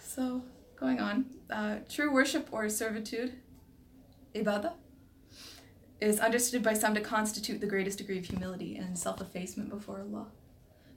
So, 0.03 0.43
going 0.81 1.01
on. 1.01 1.27
Uh, 1.51 1.77
true 1.89 2.13
worship 2.13 2.49
or 2.51 2.69
servitude, 2.69 3.35
ibadah, 4.35 4.73
is 6.01 6.19
understood 6.21 6.63
by 6.63 6.73
some 6.75 6.95
to 6.95 7.01
constitute 7.01 7.61
the 7.61 7.67
greatest 7.67 7.99
degree 7.99 8.19
of 8.19 8.25
humility 8.25 8.77
and 8.77 8.99
self 8.99 9.21
effacement 9.21 9.69
before 9.71 10.01
Allah, 10.01 10.27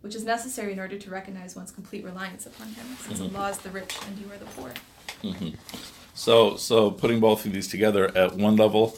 which 0.01 0.15
is 0.15 0.23
necessary 0.23 0.71
in 0.73 0.79
order 0.79 0.97
to 0.97 1.09
recognize 1.09 1.55
one's 1.55 1.71
complete 1.71 2.03
reliance 2.03 2.45
upon 2.45 2.67
Him, 2.69 2.85
since 3.05 3.19
Mhm. 3.19 3.35
Allah 3.35 3.51
is 3.51 3.57
the 3.59 3.69
rich 3.69 3.95
and 4.07 4.17
you 4.17 4.31
are 4.31 4.37
the 4.37 4.45
poor. 4.45 4.73
So, 6.13 6.55
so 6.57 6.91
putting 6.91 7.19
both 7.19 7.45
of 7.45 7.53
these 7.53 7.67
together 7.67 8.15
at 8.17 8.35
one 8.35 8.55
level, 8.57 8.97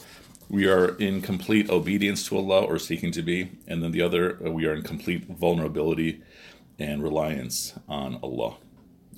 we 0.52 0.68
are 0.68 0.94
in 0.96 1.22
complete 1.22 1.70
obedience 1.70 2.28
to 2.28 2.36
Allah 2.36 2.62
or 2.62 2.78
seeking 2.78 3.10
to 3.12 3.22
be, 3.22 3.52
and 3.66 3.82
then 3.82 3.90
the 3.90 4.02
other, 4.02 4.38
uh, 4.46 4.50
we 4.50 4.66
are 4.66 4.74
in 4.74 4.82
complete 4.82 5.24
vulnerability 5.24 6.22
and 6.78 7.02
reliance 7.02 7.72
on 7.88 8.20
Allah. 8.22 8.56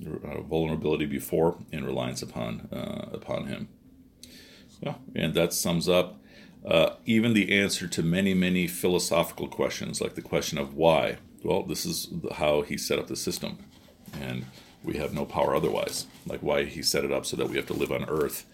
Uh, 0.00 0.40
vulnerability 0.42 1.06
before 1.06 1.58
and 1.72 1.84
reliance 1.86 2.22
upon 2.22 2.68
uh, 2.72 3.10
upon 3.12 3.46
Him. 3.46 3.68
Yeah, 4.80 4.94
and 5.14 5.34
that 5.34 5.52
sums 5.52 5.88
up 5.88 6.20
uh, 6.64 6.94
even 7.04 7.32
the 7.32 7.56
answer 7.56 7.86
to 7.88 8.02
many, 8.02 8.34
many 8.34 8.66
philosophical 8.66 9.48
questions, 9.48 10.00
like 10.00 10.14
the 10.14 10.22
question 10.22 10.58
of 10.58 10.74
why. 10.74 11.18
Well, 11.42 11.62
this 11.62 11.84
is 11.84 12.08
how 12.32 12.62
He 12.62 12.76
set 12.76 12.98
up 12.98 13.06
the 13.06 13.16
system, 13.16 13.58
and 14.20 14.46
we 14.82 14.98
have 14.98 15.14
no 15.14 15.24
power 15.24 15.54
otherwise. 15.54 16.06
Like 16.26 16.40
why 16.40 16.64
He 16.64 16.82
set 16.82 17.04
it 17.04 17.12
up 17.12 17.26
so 17.26 17.36
that 17.36 17.48
we 17.48 17.56
have 17.56 17.66
to 17.66 17.72
live 17.72 17.92
on 17.92 18.04
Earth 18.08 18.46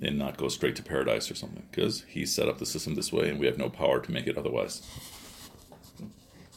and 0.00 0.18
not 0.18 0.36
go 0.36 0.48
straight 0.48 0.76
to 0.76 0.82
paradise 0.82 1.30
or 1.30 1.34
something, 1.34 1.64
because 1.70 2.02
He 2.02 2.26
set 2.26 2.48
up 2.48 2.58
the 2.58 2.66
system 2.66 2.94
this 2.94 3.12
way, 3.12 3.28
and 3.28 3.38
we 3.38 3.46
have 3.46 3.58
no 3.58 3.68
power 3.68 4.00
to 4.00 4.12
make 4.12 4.26
it 4.26 4.38
otherwise. 4.38 4.82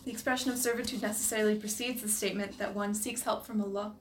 The 0.05 0.11
expression 0.11 0.51
of 0.51 0.57
servitude 0.57 1.01
necessarily 1.01 1.55
precedes 1.55 2.01
the 2.01 2.07
statement 2.07 2.57
that 2.59 2.75
one 2.75 2.93
seeks 2.93 3.23
help 3.23 3.45
from 3.45 3.59
Allah, 3.59 3.95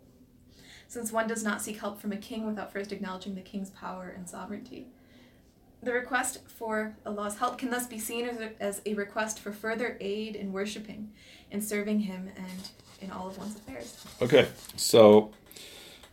since 0.87 1.11
one 1.11 1.27
does 1.27 1.43
not 1.43 1.63
seek 1.63 1.81
help 1.81 2.01
from 2.01 2.13
a 2.13 2.17
king 2.17 2.47
without 2.47 2.73
first 2.73 2.93
acknowledging 2.93 3.35
the 3.35 3.41
king's 3.41 3.71
power 3.71 4.13
and 4.15 4.29
sovereignty. 4.29 4.89
The 5.83 5.93
request 5.93 6.39
for 6.47 6.97
Allah's 7.05 7.39
help 7.39 7.59
can 7.59 7.71
thus 7.71 7.87
be 7.87 7.99
seen 7.99 8.27
as 8.27 8.39
a, 8.39 8.63
as 8.63 8.81
a 8.87 8.95
request 8.95 9.39
for 9.39 9.53
further 9.53 9.99
aid 10.01 10.37
in 10.37 10.53
worshipping 10.53 11.13
and 11.51 11.63
serving 11.63 12.01
Him 12.01 12.31
and 12.37 12.69
in 13.01 13.11
all 13.11 13.29
of 13.29 13.37
one's 13.37 13.57
affairs. 13.57 14.03
Okay, 14.23 14.49
so 14.77 15.33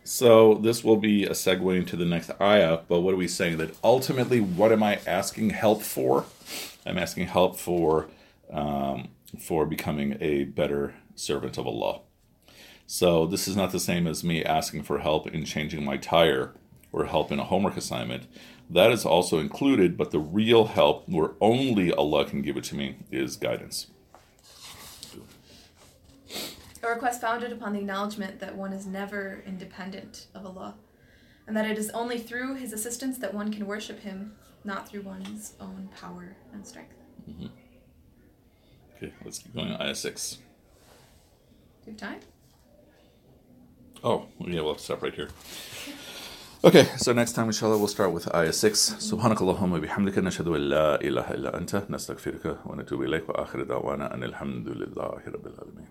so 0.04 0.54
this 0.54 0.82
will 0.82 0.96
be 0.96 1.24
a 1.24 1.30
segue 1.30 1.76
into 1.76 1.96
the 1.96 2.04
next 2.04 2.30
ayah, 2.40 2.80
but 2.88 3.00
what 3.00 3.14
are 3.14 3.18
we 3.18 3.28
saying? 3.28 3.58
That 3.58 3.76
ultimately, 3.84 4.40
what 4.40 4.72
am 4.72 4.82
I 4.82 5.00
asking 5.06 5.50
help 5.50 5.82
for? 5.82 6.24
I'm 6.84 6.98
asking 6.98 7.28
help 7.28 7.56
for 7.56 8.08
um, 8.50 9.08
for 9.38 9.64
becoming 9.64 10.18
a 10.20 10.44
better 10.44 10.94
servant 11.14 11.56
of 11.56 11.66
Allah. 11.66 12.00
So 12.86 13.26
this 13.26 13.48
is 13.48 13.56
not 13.56 13.72
the 13.72 13.80
same 13.80 14.06
as 14.06 14.22
me 14.22 14.44
asking 14.44 14.82
for 14.82 14.98
help 14.98 15.26
in 15.26 15.44
changing 15.44 15.84
my 15.84 15.96
tire 15.96 16.52
or 16.92 17.06
help 17.06 17.32
in 17.32 17.38
a 17.38 17.44
homework 17.44 17.76
assignment. 17.76 18.26
That 18.68 18.90
is 18.90 19.06
also 19.06 19.38
included, 19.38 19.96
but 19.96 20.10
the 20.10 20.18
real 20.18 20.66
help, 20.66 21.08
where 21.08 21.30
only 21.40 21.92
Allah 21.92 22.24
can 22.24 22.42
give 22.42 22.56
it 22.56 22.64
to 22.64 22.74
me, 22.74 22.96
is 23.10 23.36
guidance 23.36 23.86
a 26.82 26.88
request 26.88 27.20
founded 27.20 27.52
upon 27.52 27.72
the 27.72 27.78
acknowledgement 27.78 28.40
that 28.40 28.56
one 28.56 28.72
is 28.72 28.86
never 28.86 29.42
independent 29.46 30.26
of 30.34 30.44
Allah, 30.44 30.74
and 31.46 31.56
that 31.56 31.70
it 31.70 31.78
is 31.78 31.90
only 31.90 32.18
through 32.18 32.56
His 32.56 32.72
assistance 32.72 33.18
that 33.18 33.32
one 33.32 33.52
can 33.52 33.66
worship 33.66 34.00
Him, 34.00 34.34
not 34.64 34.88
through 34.88 35.02
one's 35.02 35.54
own 35.60 35.88
power 36.00 36.36
and 36.52 36.66
strength. 36.66 36.96
Mm-hmm. 37.30 37.46
Okay, 38.96 39.12
let's 39.24 39.38
keep 39.38 39.54
going 39.54 39.72
on 39.72 39.80
ayah 39.80 39.94
6. 39.94 40.34
Do 40.34 41.90
you 41.90 41.92
have 41.92 42.00
time? 42.00 42.20
Oh, 44.04 44.26
yeah, 44.40 44.60
we'll 44.60 44.72
have 44.72 44.78
to 44.78 44.82
stop 44.82 45.02
right 45.02 45.14
here. 45.14 45.28
Okay, 46.64 46.84
so 46.96 47.12
next 47.12 47.32
time, 47.32 47.46
inshallah, 47.46 47.78
we'll 47.78 47.88
start 47.88 48.12
with 48.12 48.32
ayah 48.34 48.52
6. 48.52 48.96
Subhanakallahumma 49.00 49.84
bihamdika 49.84 50.22
nashadu 50.22 50.54
illa 50.56 50.74
la 50.74 50.96
ilaha 50.98 51.34
illa 51.34 51.52
anta 51.52 51.86
nastaghfiruka 51.86 52.64
wa 52.64 52.76
natubu 52.76 53.04
ilayk 53.06 53.26
wa 53.26 53.44
akhiru 53.44 53.66
da'wana 53.66 54.12
anil 54.12 54.32
rabbil 54.32 55.58
alamin. 55.58 55.86